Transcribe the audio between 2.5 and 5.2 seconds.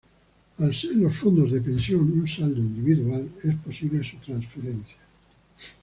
individual, es posible su transferencia.